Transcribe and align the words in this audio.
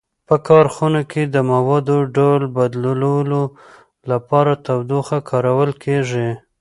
په 0.27 0.35
کارخانو 0.47 1.01
کې 1.11 1.21
د 1.25 1.35
موادو 1.51 1.97
ډول 2.15 2.41
بدلولو 2.55 3.43
لپاره 4.11 4.51
تودوخه 4.65 5.17
کارول 5.29 5.71
کیږي. 5.83 6.29